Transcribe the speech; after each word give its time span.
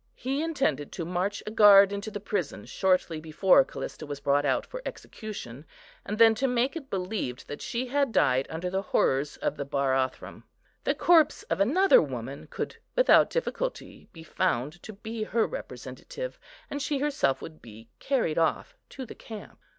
He 0.15 0.41
intended 0.41 0.91
to 0.93 1.05
march 1.05 1.43
a 1.45 1.51
guard 1.51 1.91
into 1.91 2.09
the 2.09 2.19
prison 2.19 2.65
shortly 2.65 3.21
before 3.21 3.63
Callista 3.63 4.03
was 4.03 4.19
brought 4.19 4.45
out 4.45 4.65
for 4.65 4.81
execution, 4.83 5.63
and 6.03 6.17
then 6.17 6.33
to 6.33 6.47
make 6.47 6.75
it 6.75 6.89
believed 6.89 7.47
that 7.47 7.61
she 7.61 7.85
had 7.85 8.11
died 8.11 8.47
under 8.49 8.67
the 8.71 8.81
horrors 8.81 9.37
of 9.37 9.57
the 9.57 9.63
Barathrum. 9.63 10.41
The 10.85 10.95
corpse 10.95 11.43
of 11.51 11.59
another 11.59 12.01
woman 12.01 12.47
could 12.47 12.77
without 12.95 13.29
difficulty 13.29 14.09
be 14.11 14.23
found 14.23 14.81
to 14.81 14.93
be 14.93 15.21
her 15.21 15.45
representative, 15.45 16.39
and 16.67 16.81
she 16.81 16.97
herself 16.97 17.39
would 17.39 17.61
be 17.61 17.87
carried 17.99 18.39
off 18.39 18.73
to 18.97 19.05
the 19.05 19.13
camp. 19.13 19.59